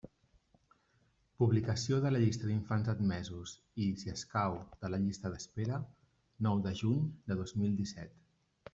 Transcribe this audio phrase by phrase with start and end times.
[1.43, 3.53] Publicació de la llista d'infants admesos
[3.85, 5.81] i, si escau, de la llista d'espera:
[6.49, 8.23] nou de juny de dos mil disset.